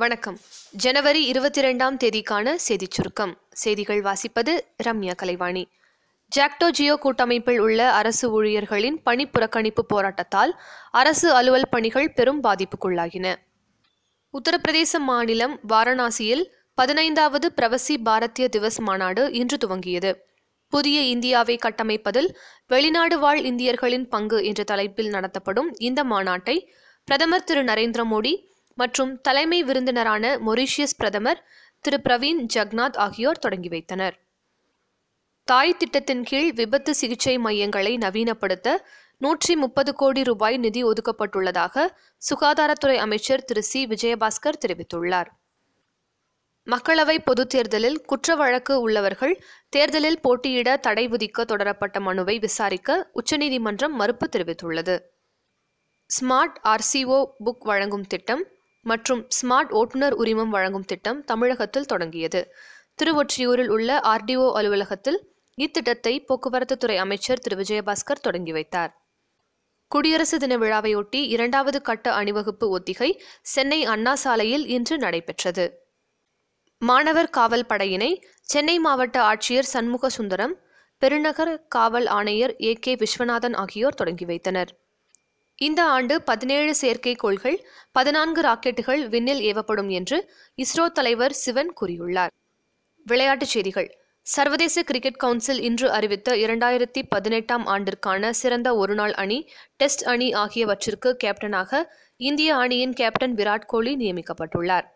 வணக்கம். 0.00 0.38
ஜனவரி 0.70 1.24
இருபத்தி 1.24 1.62
ரெண்டாம் 1.62 1.96
தேதிக்கான 2.04 2.54
செய்திச் 2.54 2.90
சுருக்கம். 2.90 3.38
செய்திகள் 3.50 4.02
வாசிப்பது 4.02 4.60
ரம்யா 4.84 5.14
கலைவாணி. 5.22 5.64
ஜாக்டோ 6.36 6.70
ஜியோ 6.70 6.96
கூட்டமைப்பில் 6.96 7.58
உள்ள 7.58 7.92
அரசு 7.92 8.30
ஊழியர்களின் 8.30 9.02
பணி 9.02 9.26
புறக்கணிப்பு 9.26 9.82
போராட்டத்தால் 9.94 10.50
அரசு 10.90 11.34
அலுவல் 11.34 11.68
பணிகள் 11.70 12.12
பெரும் 12.12 12.42
பாதிப்புக்குள்ளாகின. 12.42 13.34
உத்தரப்பிரதேச 14.32 14.98
மாநிலம் 14.98 15.60
வாரணாசியில் 15.68 16.44
பதினைந்தாவது 16.74 17.52
பிரவசி 17.56 17.96
பாரதிய 18.04 18.48
திவஸ் 18.56 18.80
மாநாடு 18.80 19.32
இன்று 19.32 19.56
துவங்கியது. 19.66 20.14
புதிய 20.68 21.00
இந்தியாவை 21.00 21.58
கட்டமைப்பதில் 21.62 22.34
வெளிநாடு 22.66 23.18
வாழ் 23.18 23.44
இந்தியர்களின் 23.44 24.08
பங்கு 24.08 24.44
என்ற 24.44 24.64
தலைப்பில் 24.64 25.08
நடத்தப்படும் 25.08 25.74
இந்த 25.78 26.04
மாநாட்டை 26.04 26.68
பிரதமர் 27.04 27.44
திரு 27.44 27.62
நரேந்திர 27.64 28.04
மோடி 28.04 28.48
மற்றும் 28.74 29.20
தலைமை 29.20 29.62
விருந்தினரான 29.62 30.38
மொரீஷியஸ் 30.46 30.96
பிரதமர் 30.96 31.44
திரு. 31.80 32.00
பிரவீன் 32.08 32.46
ஜக்நாத் 32.54 32.96
ஆகியோர் 32.96 33.38
தொடங்கி 33.38 33.68
வைத்தனர். 33.68 34.18
தாய் 35.44 35.76
திட்டத்தின் 35.76 36.24
கீழ் 36.24 36.52
விபத்து 36.52 36.94
சிகிச்சை 36.94 37.38
மையங்களை 37.38 37.96
நவீனப்படுத்த 37.96 38.76
நூற்றி 39.18 39.56
முப்பது 39.56 39.94
கோடி 39.94 40.22
ரூபாய் 40.22 40.56
நிதி 40.56 40.84
ஒதுக்கப்பட்டுள்ளதாக 40.84 41.86
சுகாதாரத்துறை 42.30 42.96
அமைச்சர் 42.96 43.44
திரு. 43.44 43.62
சி. 43.62 43.86
விஜயபாஸ்கர் 43.86 44.60
தெரிவித்துள்ளார். 44.66 45.26
மக்களவை 46.66 47.18
பொதுத் 47.24 47.48
தேர்தலில் 47.48 48.00
குற்ற 48.00 48.34
வழக்கு 48.34 48.80
உள்ளவர்கள் 48.80 49.44
தேர்தலில் 49.68 50.20
போட்டியிட 50.20 50.76
தடை 50.76 51.08
விதிக்க 51.08 51.44
தொடரப்பட்ட 51.44 52.00
மனுவை 52.00 52.38
விசாரிக்க 52.38 53.10
உச்சநீதிமன்றம் 53.12 53.96
மறுப்பு 53.96 54.28
தெரிவித்துள்ளது. 54.36 55.00
ஸ்மார்ட் 56.20 56.56
ஆர்சிஓ 56.64 57.26
புக் 57.44 57.58
வழங்கும் 57.58 58.06
திட்டம் 58.06 58.48
மற்றும் 58.82 59.28
ஸ்மார்ட் 59.28 59.70
ஓட்டுநர் 59.70 60.14
உரிமம் 60.14 60.48
வழங்கும் 60.48 60.84
திட்டம் 60.84 61.24
தமிழகத்தில் 61.24 61.84
தொடங்கியது. 61.84 62.52
திருவொற்றியூரில் 63.02 63.68
உள்ள 63.68 64.00
ஆர்டிஓ 64.04 64.52
அலுவலகத்தில் 64.52 65.18
இத்திட்டத்தை 65.58 66.24
போக்குவரத்து 66.26 66.76
துறை 66.76 66.96
அமைச்சர் 66.96 67.38
திரு. 67.38 67.56
விஜயபாஸ்கர் 67.62 68.22
தொடங்கி 68.22 68.52
வைத்தார். 68.52 68.92
குடியரசு 69.88 70.38
தின 70.38 70.56
விழாவையொட்டி 70.56 71.20
இரண்டாவது 71.26 71.82
கட்ட 71.82 72.12
அணிவகுப்பு 72.12 72.68
ஒத்திகை 72.68 73.22
சென்னை 73.42 73.84
அண்ணா 73.84 74.14
சாலையில் 74.14 74.66
இன்று 74.66 74.98
நடைபெற்றது. 74.98 75.64
மாணவர் 76.78 77.30
காவல் 77.30 77.66
படையினை 77.68 78.22
சென்னை 78.40 78.78
மாவட்ட 78.78 79.22
ஆட்சியர் 79.22 79.70
சண்முக 79.72 80.08
சுந்தரம் 80.08 80.54
பெருநகர் 80.98 81.66
காவல் 81.68 82.06
ஆணையர் 82.06 82.56
ஏ 82.60 82.72
கே 82.72 82.94
விஸ்வநாதன் 82.94 83.54
ஆகியோர் 83.54 83.94
தொடங்கி 83.94 84.24
வைத்தனர். 84.24 84.89
இந்த 85.66 85.84
ஆண்டு 85.84 86.22
பதினேழு 86.22 86.74
செயற்கைக்கோள்கள் 86.80 87.56
பதினான்கு 87.92 88.40
ராக்கெட்டுகள் 88.42 89.00
விண்ணில் 89.08 89.40
ஏவப்படும் 89.48 89.88
என்று 89.88 90.18
இஸ்ரோ 90.58 90.84
தலைவர் 90.88 91.32
சிவன் 91.32 91.72
கூறியுள்ளார். 91.80 92.30
விளையாட்டுச் 93.06 93.52
செய்திகள். 93.54 93.88
சர்வதேச 94.26 94.82
கிரிக்கெட் 94.82 95.18
கவுன்சில் 95.24 95.60
இன்று 95.60 95.90
அறிவித்த 95.90 96.36
இரண்டாயிரத்தி 96.36 97.02
பதினெட்டாம் 97.08 97.66
ஆண்டிற்கான 97.66 98.30
சிறந்த 98.30 98.76
ஒருநாள் 98.76 99.12
அணி 99.12 99.38
டெஸ்ட் 99.76 100.04
அணி 100.04 100.28
ஆகியவற்றிற்கு 100.32 101.16
கேப்டனாக 101.24 101.82
இந்திய 102.16 102.56
அணியின் 102.56 102.92
கேப்டன் 102.92 103.34
விராட் 103.34 103.66
கோலி 103.66 103.92
நியமிக்கப்பட்டுள்ளார். 103.96 104.86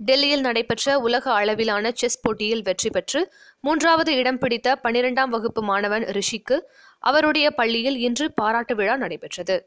டெல்லியில் 0.00 0.40
நடைபெற்ற 0.40 0.98
உலக 0.98 1.32
அளவிலான 1.32 1.92
செஸ் 1.94 2.20
போட்டியில் 2.20 2.62
வெற்றி 2.62 2.90
பெற்று 2.90 3.22
மூன்றாவது 3.60 4.14
இடம் 4.14 4.38
பிடித்த 4.38 4.76
பனிரெண்டாம் 4.84 5.34
வகுப்பு 5.36 5.62
மாணவன் 5.62 6.06
ரிஷிக்கு 6.18 6.58
அவருடைய 6.98 7.50
பள்ளியில் 7.50 7.98
இன்று 7.98 8.28
பாராட்டு 8.32 8.74
விழா 8.74 8.96
நடைபெற்றது. 8.96 9.58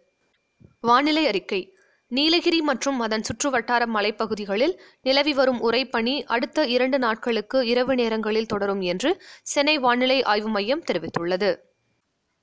வானிலை 0.81 1.27
அறிக்கை. 1.27 1.75
நீலகிரி 2.07 2.61
மற்றும் 2.61 2.99
அதன் 2.99 3.21
சுற்றுவட்டார 3.21 3.85
மலைப்பகுதிகளில் 3.85 4.77
நிலவி 5.01 5.33
வரும் 5.33 5.61
உறைபனி 5.61 6.23
அடுத்த 6.23 6.65
இரண்டு 6.67 6.99
நாட்களுக்கு 6.99 7.67
இரவு 7.67 7.95
நேரங்களில் 7.95 8.45
தொடரும் 8.45 8.81
என்று 8.81 9.21
சென்னை 9.43 9.77
வானிலை 9.77 10.23
ஆய்வு 10.23 10.49
மையம் 10.49 10.83
தெரிவித்துள்ளது. 10.83 11.57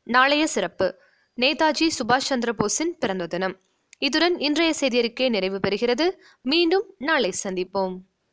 நாளைய 0.04 0.46
சிறப்பு. 0.46 1.00
நேதாஜி 1.36 1.88
சுபாஷ் 1.98 2.28
சந்திர 2.30 2.54
போஸின் 2.58 2.98
பிறந்த 2.98 3.26
தினம். 3.26 3.60
இதுடன் 4.00 4.34
இன்றைய 4.38 4.74
செய்தியறிக்கை 4.80 5.28
நிறைவு 5.28 5.60
பெறுகிறது. 5.66 6.10
மீண்டும் 6.42 6.94
நாளை 6.98 7.32
சந்திப்போம். 7.44 7.96